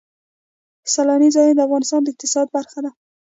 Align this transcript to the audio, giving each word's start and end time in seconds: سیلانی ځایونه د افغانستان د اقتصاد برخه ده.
سیلانی 0.93 1.29
ځایونه 1.35 1.55
د 1.55 1.59
افغانستان 1.67 2.01
د 2.03 2.07
اقتصاد 2.13 2.47
برخه 2.55 2.79
ده. 2.85 2.91